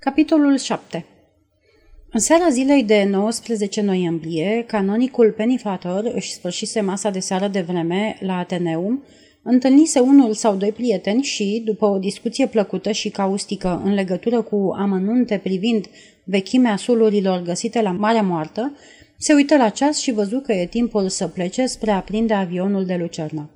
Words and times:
Capitolul 0.00 0.58
7 0.58 1.04
În 2.10 2.20
seara 2.20 2.48
zilei 2.48 2.84
de 2.84 3.06
19 3.10 3.80
noiembrie, 3.80 4.64
canonicul 4.66 5.30
Penifator 5.30 6.10
își 6.14 6.32
sfârșise 6.32 6.80
masa 6.80 7.10
de 7.10 7.18
seară 7.18 7.48
de 7.48 7.60
vreme 7.60 8.16
la 8.20 8.36
Ateneum, 8.36 9.02
întâlnise 9.42 9.98
unul 9.98 10.34
sau 10.34 10.56
doi 10.56 10.72
prieteni 10.72 11.22
și, 11.22 11.62
după 11.64 11.86
o 11.86 11.98
discuție 11.98 12.46
plăcută 12.46 12.90
și 12.90 13.08
caustică 13.08 13.82
în 13.84 13.94
legătură 13.94 14.42
cu 14.42 14.74
amănunte 14.78 15.40
privind 15.42 15.86
vechimea 16.24 16.76
sulurilor 16.76 17.42
găsite 17.42 17.82
la 17.82 17.90
Marea 17.90 18.22
Moartă, 18.22 18.76
se 19.18 19.32
uită 19.32 19.56
la 19.56 19.68
ceas 19.68 19.98
și 19.98 20.12
văzu 20.12 20.38
că 20.38 20.52
e 20.52 20.66
timpul 20.66 21.08
să 21.08 21.28
plece 21.28 21.66
spre 21.66 21.90
a 21.90 22.00
prinde 22.00 22.34
avionul 22.34 22.84
de 22.84 22.96
lucerna. 23.00 23.50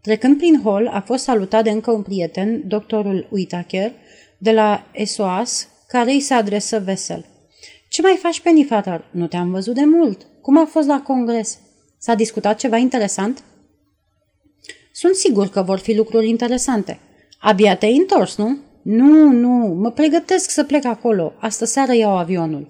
Trecând 0.00 0.36
prin 0.36 0.60
hol, 0.62 0.86
a 0.92 1.00
fost 1.00 1.22
salutat 1.22 1.64
de 1.64 1.70
încă 1.70 1.90
un 1.90 2.02
prieten, 2.02 2.62
doctorul 2.66 3.28
Whitaker, 3.30 3.92
de 4.38 4.50
la 4.50 4.86
SOAS, 5.04 5.68
care 5.88 6.10
îi 6.10 6.20
se 6.20 6.34
adresă 6.34 6.78
vesel. 6.78 7.24
Ce 7.88 8.02
mai 8.02 8.18
faci, 8.22 8.40
Pennyfather? 8.40 9.04
Nu 9.10 9.26
te-am 9.26 9.50
văzut 9.50 9.74
de 9.74 9.84
mult. 9.84 10.26
Cum 10.40 10.58
a 10.58 10.64
fost 10.64 10.86
la 10.86 11.02
congres? 11.02 11.58
S-a 11.98 12.14
discutat 12.14 12.58
ceva 12.58 12.76
interesant? 12.76 13.42
Sunt 14.92 15.14
sigur 15.14 15.48
că 15.48 15.62
vor 15.62 15.78
fi 15.78 15.94
lucruri 15.94 16.28
interesante. 16.28 16.98
Abia 17.38 17.76
te-ai 17.76 17.96
întors, 17.96 18.36
nu? 18.36 18.56
Nu, 18.82 19.30
nu, 19.30 19.74
mă 19.74 19.90
pregătesc 19.90 20.50
să 20.50 20.64
plec 20.64 20.84
acolo. 20.84 21.32
Astă 21.38 21.64
seară 21.64 21.94
iau 21.94 22.16
avionul. 22.16 22.68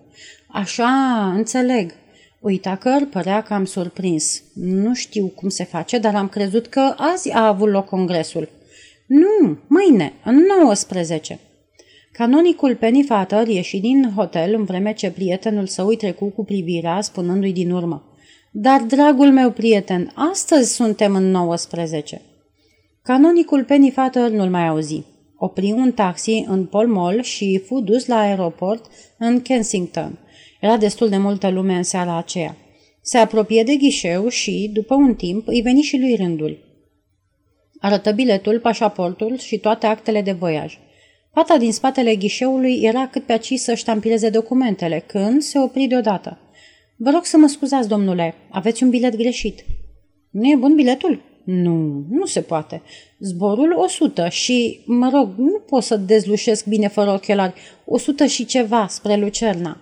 Așa, 0.48 1.33
înțeleg. 1.37 1.92
Uitaker 2.41 3.06
părea 3.06 3.42
cam 3.42 3.64
surprins. 3.64 4.42
Nu 4.55 4.95
știu 4.95 5.27
cum 5.27 5.48
se 5.48 5.64
face, 5.64 5.98
dar 5.98 6.14
am 6.14 6.28
crezut 6.28 6.66
că 6.66 6.95
azi 6.97 7.30
a 7.30 7.47
avut 7.47 7.69
loc 7.69 7.87
congresul. 7.87 8.48
Nu, 9.06 9.59
mâine, 9.66 10.12
în 10.25 10.37
19. 10.59 11.41
Canonicul 12.18 12.77
Pennyfather 12.77 13.48
ieși 13.48 13.78
din 13.78 14.12
hotel 14.16 14.54
în 14.54 14.64
vreme 14.64 14.92
ce 14.92 15.10
prietenul 15.10 15.66
său 15.66 15.86
îi 15.86 15.96
trecu 15.96 16.28
cu 16.28 16.44
privirea, 16.44 17.00
spunându-i 17.00 17.52
din 17.52 17.70
urmă. 17.70 18.16
Dar, 18.50 18.80
dragul 18.80 19.33
meu 19.33 19.50
prieten, 19.50 20.12
astăzi 20.14 20.75
suntem 20.75 21.14
în 21.14 21.30
19. 21.30 22.22
Canonicul 23.02 23.64
Pennyfather 23.64 24.30
nu-l 24.30 24.48
mai 24.48 24.66
auzi. 24.66 25.02
Opri 25.36 25.72
un 25.72 25.92
taxi 25.92 26.44
în 26.48 26.66
Pall 26.66 26.88
Mall 26.88 27.22
și 27.22 27.62
fu 27.66 27.80
dus 27.80 28.06
la 28.06 28.19
aeroport 28.19 28.84
în 29.19 29.41
Kensington. 29.41 30.19
Era 30.60 30.77
destul 30.77 31.08
de 31.08 31.16
multă 31.16 31.48
lume 31.48 31.75
în 31.75 31.82
seara 31.82 32.16
aceea. 32.16 32.56
Se 33.00 33.19
apropie 33.19 33.62
de 33.62 33.77
ghișeu 33.77 34.28
și, 34.28 34.70
după 34.72 34.94
un 34.94 35.14
timp, 35.14 35.48
îi 35.48 35.60
veni 35.60 35.80
și 35.80 35.98
lui 35.98 36.16
rândul. 36.16 36.58
Arătă 37.80 38.12
biletul, 38.12 38.60
pașaportul 38.60 39.38
și 39.38 39.58
toate 39.58 39.86
actele 39.86 40.22
de 40.22 40.32
voiaj. 40.32 40.78
Fata 41.39 41.56
din 41.56 41.72
spatele 41.72 42.14
ghișeului 42.14 42.81
era 42.83 43.06
cât 43.06 43.25
pe 43.25 43.33
aci 43.33 43.53
să 43.55 43.75
ștampileze 43.75 44.31
documentele, 44.31 45.05
când 45.06 45.42
se 45.42 45.58
opri 45.58 45.86
deodată. 45.86 46.39
Vă 46.97 47.11
rog 47.11 47.25
să 47.25 47.36
mă 47.36 47.47
scuzați, 47.47 47.89
domnule, 47.89 48.34
aveți 48.50 48.83
un 48.83 48.91
bilet 48.91 49.17
greșit. 49.17 49.64
Nu 50.31 50.48
e 50.48 50.56
bun 50.56 50.75
biletul? 50.75 51.20
Nu, 51.44 52.05
nu 52.11 52.27
se 52.27 52.41
poate. 52.41 52.83
Zborul 53.19 53.72
100 53.77 54.28
și, 54.28 54.81
mă 54.86 55.11
rog, 55.12 55.28
nu 55.36 55.59
pot 55.66 55.83
să 55.83 55.97
dezlușesc 55.97 56.66
bine 56.66 56.89
fără 56.89 57.11
ochelari, 57.11 57.55
100 57.84 58.27
și 58.27 58.44
ceva 58.44 58.86
spre 58.89 59.16
Lucerna. 59.16 59.81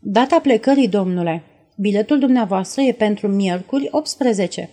Data 0.00 0.40
plecării, 0.40 0.88
domnule. 0.88 1.42
Biletul 1.76 2.18
dumneavoastră 2.18 2.82
e 2.82 2.92
pentru 2.92 3.28
miercuri 3.28 3.88
18. 3.90 4.70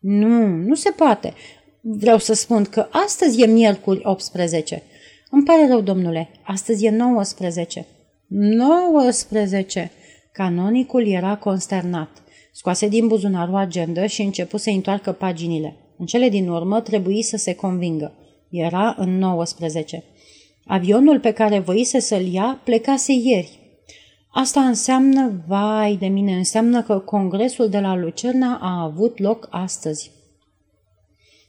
Nu, 0.00 0.46
nu 0.46 0.74
se 0.74 0.90
poate. 0.90 1.34
Vreau 1.80 2.18
să 2.18 2.32
spun 2.32 2.64
că 2.64 2.88
astăzi 2.90 3.42
e 3.42 3.46
miercuri 3.46 4.00
18. 4.02 4.82
Îmi 5.30 5.42
pare 5.42 5.66
rău, 5.66 5.80
domnule, 5.80 6.30
astăzi 6.42 6.84
e 6.84 6.90
19. 6.90 7.86
19! 8.26 9.90
Canonicul 10.32 11.06
era 11.06 11.36
consternat. 11.36 12.22
Scoase 12.52 12.88
din 12.88 13.06
buzunar 13.06 13.48
o 13.48 13.56
agendă 13.56 14.06
și 14.06 14.22
începu 14.22 14.56
să 14.56 14.70
întoarcă 14.70 15.12
paginile. 15.12 15.76
În 15.98 16.06
cele 16.06 16.28
din 16.28 16.48
urmă 16.48 16.80
trebuie 16.80 17.22
să 17.22 17.36
se 17.36 17.54
convingă. 17.54 18.14
Era 18.50 18.94
în 18.98 19.18
19. 19.18 20.04
Avionul 20.64 21.20
pe 21.20 21.32
care 21.32 21.58
voise 21.58 22.00
să-l 22.00 22.26
ia 22.32 22.60
plecase 22.64 23.12
ieri. 23.12 23.58
Asta 24.32 24.60
înseamnă, 24.60 25.44
vai 25.46 25.96
de 25.96 26.06
mine, 26.06 26.36
înseamnă 26.36 26.82
că 26.82 26.98
congresul 26.98 27.68
de 27.68 27.78
la 27.78 27.96
Lucerna 27.96 28.58
a 28.62 28.82
avut 28.82 29.18
loc 29.18 29.48
astăzi. 29.50 30.10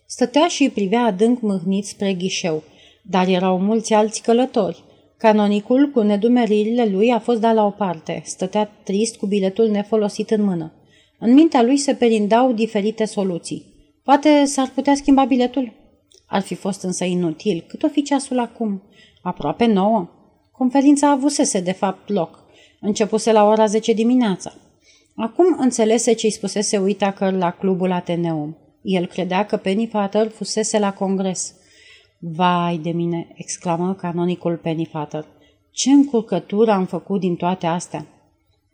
Stătea 0.06 0.48
și 0.48 0.70
privea 0.70 1.04
adânc 1.04 1.42
mâhnit 1.42 1.86
spre 1.86 2.14
ghișeu, 2.14 2.64
dar 3.12 3.28
erau 3.28 3.60
mulți 3.60 3.94
alți 3.94 4.22
călători. 4.22 4.84
Canonicul, 5.18 5.90
cu 5.94 6.02
nedumeririle 6.02 6.86
lui, 6.86 7.12
a 7.12 7.20
fost 7.20 7.40
dat 7.40 7.54
la 7.54 7.66
o 7.66 7.70
parte. 7.70 8.22
Stătea 8.26 8.72
trist 8.84 9.16
cu 9.16 9.26
biletul 9.26 9.68
nefolosit 9.70 10.30
în 10.30 10.44
mână. 10.44 10.74
În 11.20 11.34
mintea 11.34 11.62
lui 11.62 11.78
se 11.78 11.94
perindau 11.94 12.52
diferite 12.52 13.06
soluții. 13.06 13.66
Poate 14.04 14.46
s-ar 14.46 14.72
putea 14.76 14.96
schimba 14.96 15.26
biletul? 15.26 15.74
Ar 16.26 16.42
fi 16.42 16.56
fost 16.56 16.84
însă 16.84 17.04
inutil. 17.04 17.64
Cât 17.68 17.84
o 17.84 17.88
fi 17.88 18.02
ceasul 18.02 18.40
acum? 18.40 18.84
Aproape 19.22 19.66
nouă. 19.66 20.10
Conferința 20.52 21.10
avusese, 21.10 21.60
de 21.60 21.72
fapt, 21.72 22.10
loc. 22.10 22.44
Începuse 22.82 23.32
la 23.32 23.48
ora 23.48 23.66
10 23.66 23.94
dimineața. 23.94 24.54
Acum 25.16 25.56
înțelese 25.60 26.14
ce-i 26.14 26.30
spusese 26.30 26.78
Whitaker 26.78 27.34
la 27.34 27.52
clubul 27.52 27.92
Ateneum. 27.92 28.58
El 28.82 29.06
credea 29.06 29.46
că 29.46 29.58
Pennyfather 29.58 30.30
fusese 30.30 30.80
la 30.80 30.94
congres. 30.94 31.56
Vai 32.24 32.78
de 32.78 32.90
mine!" 32.90 33.28
exclamă 33.34 33.94
canonicul 33.94 34.58
Pennyfather. 34.58 35.26
Ce 35.72 35.90
încurcătură 35.90 36.72
am 36.72 36.86
făcut 36.86 37.20
din 37.20 37.36
toate 37.36 37.66
astea!" 37.66 38.06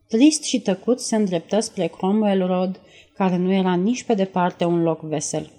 Trist 0.07 0.43
și 0.43 0.59
tăcut 0.59 0.99
se 0.99 1.15
îndreptă 1.15 1.59
spre 1.59 1.87
Cromwell 1.87 2.45
Road, 2.45 2.79
care 3.13 3.37
nu 3.37 3.51
era 3.51 3.75
nici 3.75 4.03
pe 4.03 4.13
departe 4.13 4.65
un 4.65 4.83
loc 4.83 5.01
vesel. 5.01 5.51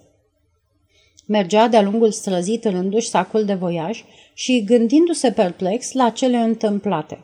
Mergea 1.26 1.68
de-a 1.68 1.82
lungul 1.82 2.10
străzii 2.10 2.58
târându-și 2.58 3.08
sacul 3.08 3.44
de 3.44 3.54
voiaj 3.54 4.04
și 4.34 4.64
gândindu-se 4.64 5.32
perplex 5.32 5.92
la 5.92 6.10
cele 6.10 6.36
întâmplate. 6.36 7.20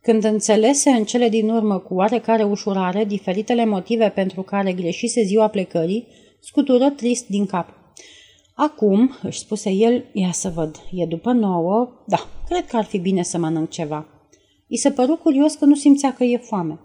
Când 0.00 0.24
înțelese 0.24 0.90
în 0.90 1.04
cele 1.04 1.28
din 1.28 1.48
urmă 1.48 1.78
cu 1.78 1.94
oarecare 1.94 2.42
ușurare 2.42 3.04
diferitele 3.04 3.64
motive 3.64 4.08
pentru 4.08 4.42
care 4.42 4.72
greșise 4.72 5.22
ziua 5.22 5.48
plecării, 5.48 6.06
scutură 6.40 6.90
trist 6.90 7.26
din 7.26 7.46
cap. 7.46 7.75
Acum, 8.58 9.16
își 9.22 9.38
spuse 9.38 9.70
el, 9.70 10.04
ia 10.12 10.32
să 10.32 10.52
văd, 10.54 10.76
e 10.92 11.06
după 11.06 11.32
nouă, 11.32 11.88
da, 12.06 12.28
cred 12.48 12.66
că 12.66 12.76
ar 12.76 12.84
fi 12.84 12.98
bine 12.98 13.22
să 13.22 13.38
mănânc 13.38 13.70
ceva. 13.70 14.06
I 14.66 14.76
se 14.76 14.90
păru 14.90 15.16
curios 15.16 15.54
că 15.54 15.64
nu 15.64 15.74
simțea 15.74 16.12
că 16.12 16.24
e 16.24 16.36
foame. 16.36 16.80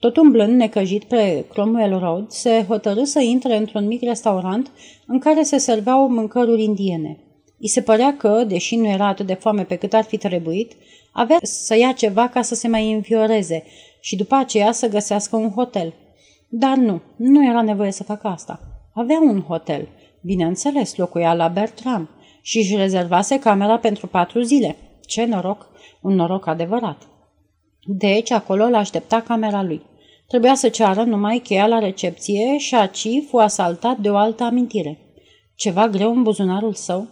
Tot 0.00 0.16
umblând 0.16 0.56
necăjit 0.56 1.04
pe 1.04 1.44
Cromwell 1.52 1.98
Road, 1.98 2.30
se 2.30 2.64
hotărâ 2.68 3.04
să 3.04 3.20
intre 3.20 3.56
într-un 3.56 3.86
mic 3.86 4.02
restaurant 4.02 4.70
în 5.06 5.18
care 5.18 5.42
se 5.42 5.58
serveau 5.58 6.08
mâncăruri 6.08 6.62
indiene. 6.62 7.18
I 7.58 7.68
se 7.68 7.80
părea 7.80 8.16
că, 8.16 8.44
deși 8.48 8.76
nu 8.76 8.86
era 8.86 9.06
atât 9.06 9.26
de 9.26 9.34
foame 9.34 9.64
pe 9.64 9.76
cât 9.76 9.92
ar 9.92 10.04
fi 10.04 10.16
trebuit, 10.16 10.72
avea 11.12 11.38
să 11.42 11.76
ia 11.76 11.92
ceva 11.92 12.28
ca 12.28 12.42
să 12.42 12.54
se 12.54 12.68
mai 12.68 12.92
înfioreze 12.92 13.64
și 14.00 14.16
după 14.16 14.34
aceea 14.34 14.72
să 14.72 14.88
găsească 14.88 15.36
un 15.36 15.50
hotel. 15.50 15.92
Dar 16.48 16.76
nu, 16.76 17.00
nu 17.16 17.46
era 17.46 17.62
nevoie 17.62 17.90
să 17.90 18.02
facă 18.02 18.26
asta. 18.26 18.60
Avea 18.94 19.20
un 19.20 19.40
hotel. 19.40 19.88
Bineînțeles, 20.24 20.96
locuia 20.96 21.34
la 21.34 21.48
Bertram 21.48 22.08
și 22.42 22.58
își 22.58 22.76
rezervase 22.76 23.38
camera 23.38 23.78
pentru 23.78 24.06
patru 24.06 24.40
zile. 24.40 24.76
Ce 25.06 25.24
noroc! 25.24 25.70
Un 26.02 26.14
noroc 26.14 26.46
adevărat. 26.46 27.02
Deci, 27.82 28.30
acolo 28.30 28.68
l-aștepta 28.68 29.20
camera 29.20 29.62
lui. 29.62 29.82
Trebuia 30.28 30.54
să 30.54 30.68
ceară 30.68 31.02
numai 31.02 31.38
cheia 31.38 31.66
la 31.66 31.78
recepție 31.78 32.58
și 32.58 32.74
aci 32.74 33.08
fu 33.28 33.36
asaltat 33.36 33.98
de 33.98 34.10
o 34.10 34.16
altă 34.16 34.44
amintire. 34.44 34.98
Ceva 35.54 35.88
greu 35.88 36.10
în 36.10 36.22
buzunarul 36.22 36.74
său? 36.74 37.06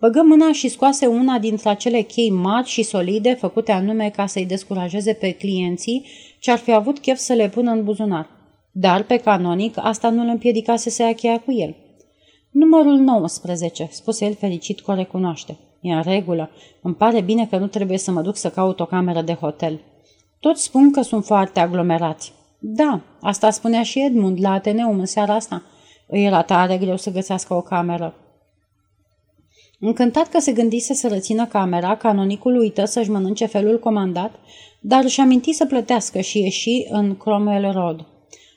Băgă 0.00 0.22
mâna 0.22 0.52
și 0.52 0.68
scoase 0.68 1.06
una 1.06 1.38
dintre 1.38 1.68
acele 1.68 2.00
chei 2.00 2.30
mari 2.30 2.68
și 2.68 2.82
solide, 2.82 3.34
făcute 3.34 3.72
anume 3.72 4.10
ca 4.16 4.26
să-i 4.26 4.46
descurajeze 4.46 5.12
pe 5.12 5.30
clienții 5.30 6.06
ce 6.38 6.50
ar 6.50 6.58
fi 6.58 6.72
avut 6.72 6.98
chef 6.98 7.18
să 7.18 7.32
le 7.32 7.48
pună 7.48 7.70
în 7.70 7.84
buzunar. 7.84 8.28
Dar, 8.72 9.02
pe 9.02 9.16
canonic, 9.16 9.74
asta 9.76 10.10
nu 10.10 10.22
îl 10.22 10.28
împiedicase 10.28 10.90
să 10.90 11.02
ia 11.02 11.14
cheia 11.14 11.40
cu 11.40 11.52
el. 11.52 11.76
Numărul 12.54 12.96
19, 12.96 13.88
spuse 13.90 14.24
el 14.24 14.34
fericit 14.34 14.80
că 14.80 14.90
o 14.90 14.94
recunoaște. 14.94 15.56
E 15.80 15.92
în 15.92 16.02
regulă. 16.02 16.50
Îmi 16.82 16.94
pare 16.94 17.20
bine 17.20 17.46
că 17.46 17.56
nu 17.56 17.66
trebuie 17.66 17.98
să 17.98 18.10
mă 18.10 18.20
duc 18.20 18.36
să 18.36 18.50
caut 18.50 18.80
o 18.80 18.86
cameră 18.86 19.22
de 19.22 19.32
hotel. 19.32 19.80
Toți 20.40 20.62
spun 20.62 20.92
că 20.92 21.00
sunt 21.00 21.24
foarte 21.24 21.60
aglomerați. 21.60 22.32
Da, 22.58 23.00
asta 23.20 23.50
spunea 23.50 23.82
și 23.82 24.04
Edmund 24.04 24.40
la 24.40 24.52
Ateneum 24.52 24.98
în 24.98 25.06
seara 25.06 25.34
asta. 25.34 25.62
Îi 26.06 26.24
era 26.24 26.42
tare 26.42 26.76
greu 26.78 26.96
să 26.96 27.10
găsească 27.10 27.54
o 27.54 27.60
cameră. 27.60 28.14
Încântat 29.80 30.28
că 30.28 30.38
se 30.38 30.52
gândise 30.52 30.94
să 30.94 31.08
rățină 31.08 31.46
camera, 31.46 31.96
canonicul 31.96 32.58
uită 32.58 32.84
să-și 32.84 33.10
mănânce 33.10 33.46
felul 33.46 33.78
comandat, 33.78 34.34
dar 34.80 35.04
își 35.04 35.20
aminti 35.20 35.52
să 35.52 35.66
plătească 35.66 36.20
și 36.20 36.38
ieși 36.38 36.86
în 36.90 37.16
Cromwell 37.16 37.72
Road. 37.72 38.06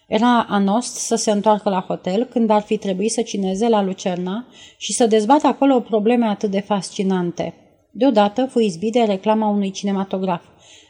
Era 0.07 0.45
anost 0.50 0.95
să 0.95 1.15
se 1.15 1.31
întoarcă 1.31 1.69
la 1.69 1.86
hotel 1.88 2.24
când 2.24 2.50
ar 2.50 2.62
fi 2.62 2.77
trebuit 2.77 3.12
să 3.12 3.21
cineze 3.21 3.69
la 3.69 3.83
Lucerna 3.83 4.48
și 4.77 4.94
să 4.94 5.07
dezbată 5.07 5.48
acolo 5.48 5.80
probleme 5.80 6.25
atât 6.25 6.51
de 6.51 6.59
fascinante. 6.59 7.54
Deodată 7.92 8.45
fu 8.45 8.59
izbit 8.59 8.92
de 8.92 9.04
reclama 9.04 9.48
unui 9.48 9.71
cinematograf. 9.71 10.44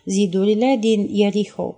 Zidurile 0.06 0.78
din 0.80 1.10
Jericho. 1.16 1.76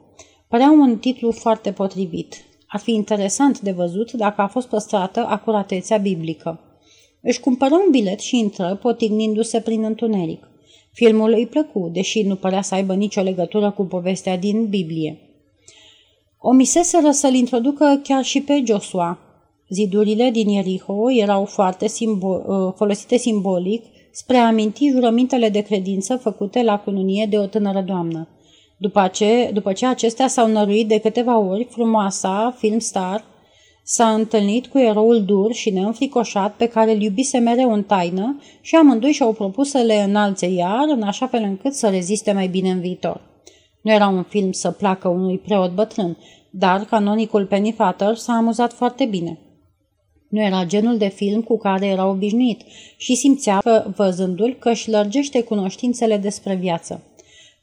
Părea 0.48 0.72
un 0.72 0.98
titlu 0.98 1.32
foarte 1.32 1.72
potrivit. 1.72 2.36
Ar 2.68 2.80
fi 2.80 2.92
interesant 2.92 3.60
de 3.60 3.72
văzut 3.72 4.12
dacă 4.12 4.42
a 4.42 4.48
fost 4.48 4.68
păstrată 4.68 5.26
acuratețea 5.28 5.98
biblică. 5.98 6.60
Își 7.22 7.40
cumpără 7.40 7.74
un 7.74 7.92
bilet 7.92 8.20
și 8.20 8.38
intră, 8.38 8.80
potignindu-se 8.82 9.60
prin 9.60 9.84
întuneric. 9.84 10.48
Filmul 10.92 11.32
îi 11.32 11.48
plăcu, 11.48 11.90
deși 11.94 12.22
nu 12.22 12.36
părea 12.36 12.62
să 12.62 12.76
aibă 12.76 12.94
nicio 12.94 13.22
legătură 13.22 13.72
cu 13.72 13.84
povestea 13.84 14.38
din 14.38 14.66
Biblie. 14.66 15.29
Omiseseră 16.42 17.12
să-l 17.12 17.34
introducă 17.34 18.00
chiar 18.04 18.24
și 18.24 18.42
pe 18.42 18.64
Joshua. 18.66 19.18
Zidurile 19.70 20.30
din 20.30 20.54
Jericho 20.54 21.12
erau 21.12 21.46
foarte 21.46 21.86
simbo- 21.88 22.46
uh, 22.46 22.74
folosite 22.76 23.18
simbolic 23.18 23.84
spre 24.12 24.38
a 24.38 24.46
aminti 24.46 24.90
jurămintele 24.90 25.50
de 25.50 25.62
credință 25.62 26.16
făcute 26.16 26.64
la 26.64 26.80
cununie 26.80 27.28
de 27.30 27.38
o 27.38 27.46
tânără 27.46 27.82
doamnă. 27.82 28.28
După 28.78 29.10
ce, 29.14 29.50
după 29.54 29.74
ce 29.74 29.86
acestea 29.86 30.28
s-au 30.28 30.48
năruit 30.48 30.88
de 30.88 31.00
câteva 31.00 31.40
ori, 31.40 31.68
frumoasa 31.70 32.56
film 32.58 32.80
star 32.80 33.24
s-a 33.84 34.14
întâlnit 34.14 34.68
cu 34.68 34.78
eroul 34.78 35.24
dur 35.24 35.54
și 35.54 35.70
neînfricoșat 35.70 36.56
pe 36.56 36.66
care 36.66 36.92
îl 36.92 37.02
iubise 37.02 37.38
mereu 37.38 37.74
în 37.74 37.84
taină 37.84 38.40
și 38.62 38.76
amândoi 38.76 39.12
și-au 39.12 39.34
propus 39.34 39.70
să 39.70 39.78
le 39.78 40.04
înalțe 40.08 40.46
iar, 40.46 40.86
în 40.88 41.02
așa 41.02 41.28
fel 41.28 41.44
încât 41.44 41.74
să 41.74 41.88
reziste 41.88 42.32
mai 42.32 42.48
bine 42.48 42.70
în 42.70 42.80
viitor. 42.80 43.22
Nu 43.82 43.92
era 43.92 44.08
un 44.08 44.24
film 44.24 44.52
să 44.52 44.72
placă 44.72 45.08
unui 45.08 45.38
preot 45.38 45.74
bătrân, 45.74 46.18
dar 46.50 46.86
canonicul 46.86 47.46
Penny 47.46 47.72
Fatter 47.72 48.16
s-a 48.16 48.34
amuzat 48.34 48.74
foarte 48.74 49.06
bine. 49.06 49.40
Nu 50.30 50.42
era 50.42 50.66
genul 50.66 50.98
de 50.98 51.08
film 51.08 51.42
cu 51.42 51.58
care 51.58 51.86
era 51.86 52.08
obișnuit 52.08 52.62
și 52.98 53.16
simțea 53.16 53.58
că, 53.58 53.86
văzându-l, 53.96 54.56
că 54.60 54.70
își 54.70 54.90
lărgește 54.90 55.42
cunoștințele 55.42 56.18
despre 56.18 56.56
viață. 56.56 57.04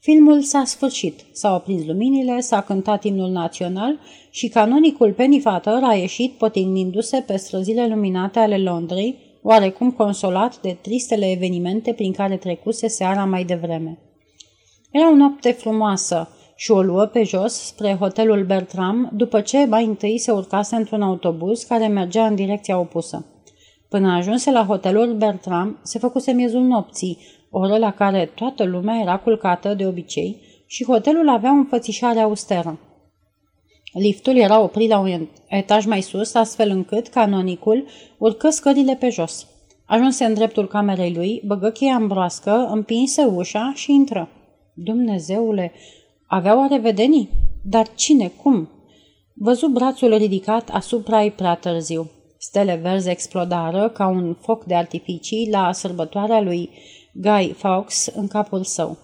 Filmul 0.01 0.43
s-a 0.43 0.65
sfârșit, 0.65 1.21
s-au 1.33 1.55
aprins 1.55 1.87
luminile, 1.87 2.41
s-a 2.41 2.61
cântat 2.61 3.05
imnul 3.05 3.31
național 3.31 3.99
și 4.31 4.49
canonicul 4.49 5.13
Penny 5.13 5.41
Fatter 5.41 5.83
a 5.83 5.95
ieșit 5.95 6.33
potignindu-se 6.33 7.25
pe 7.27 7.37
străzile 7.37 7.87
luminate 7.87 8.39
ale 8.39 8.59
Londrei, 8.59 9.17
oarecum 9.43 9.91
consolat 9.91 10.61
de 10.61 10.77
tristele 10.81 11.31
evenimente 11.31 11.93
prin 11.93 12.13
care 12.13 12.37
trecuse 12.37 12.89
seara 12.89 13.25
mai 13.25 13.45
devreme. 13.45 13.99
Era 14.97 15.11
o 15.11 15.15
noapte 15.15 15.51
frumoasă 15.51 16.29
și 16.55 16.71
o 16.71 16.83
luă 16.83 17.05
pe 17.05 17.23
jos 17.23 17.53
spre 17.53 17.97
hotelul 18.01 18.45
Bertram 18.45 19.11
după 19.13 19.41
ce 19.41 19.65
mai 19.65 19.85
întâi 19.85 20.19
se 20.19 20.31
urcase 20.31 20.77
într-un 20.77 21.03
autobuz 21.03 21.63
care 21.63 21.87
mergea 21.87 22.27
în 22.27 22.35
direcția 22.35 22.79
opusă. 22.79 23.25
Până 23.89 24.13
ajunse 24.13 24.51
la 24.51 24.65
hotelul 24.65 25.15
Bertram, 25.15 25.79
se 25.83 25.99
făcuse 25.99 26.33
miezul 26.33 26.61
nopții, 26.61 27.19
oră 27.51 27.77
la 27.77 27.93
care 27.93 28.31
toată 28.35 28.65
lumea 28.65 29.01
era 29.01 29.19
culcată 29.19 29.75
de 29.75 29.87
obicei 29.87 30.41
și 30.67 30.85
hotelul 30.85 31.29
avea 31.29 31.51
o 31.51 31.57
înfățișare 31.57 32.21
austeră. 32.21 32.79
Liftul 33.93 34.37
era 34.37 34.61
oprit 34.61 34.89
la 34.89 34.99
un 34.99 35.27
etaj 35.49 35.87
mai 35.87 36.01
sus, 36.01 36.35
astfel 36.35 36.71
încât 36.71 37.09
canonicul 37.09 37.85
urcă 38.19 38.49
scările 38.49 38.95
pe 38.95 39.09
jos. 39.09 39.47
Ajunse 39.87 40.25
în 40.25 40.35
dreptul 40.35 40.67
camerei 40.67 41.15
lui, 41.15 41.43
băgă 41.47 41.71
cheia 41.71 41.95
în 41.95 42.07
broască, 42.07 42.69
împinse 42.71 43.25
ușa 43.25 43.73
și 43.75 43.93
intră. 43.93 44.29
Dumnezeule, 44.79 45.73
avea 46.27 46.57
oare 46.57 46.79
vedenii? 46.79 47.29
Dar 47.65 47.95
cine, 47.95 48.29
cum? 48.43 48.69
Văzu 49.35 49.67
brațul 49.67 50.17
ridicat 50.17 50.71
asupra-i 50.71 51.31
prea 51.31 51.55
târziu. 51.55 52.11
Stele 52.39 52.75
verzi 52.75 53.09
explodară 53.09 53.89
ca 53.89 54.07
un 54.07 54.35
foc 54.35 54.65
de 54.65 54.75
artificii 54.75 55.49
la 55.51 55.73
sărbătoarea 55.73 56.41
lui 56.41 56.71
Guy 57.13 57.55
Fawkes 57.57 58.07
în 58.07 58.29
capul 58.29 58.65
său. 58.65 58.99